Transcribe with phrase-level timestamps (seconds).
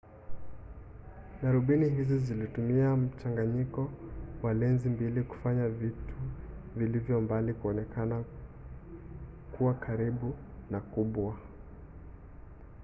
[1.41, 3.89] darubini hizi zilitumia mchanganyiko
[4.43, 6.15] wa lenzi mbili kufanya vitu
[6.75, 8.23] vilivyo mbali kuonekana
[9.57, 10.33] kuwakaribu
[10.71, 11.37] na kubwa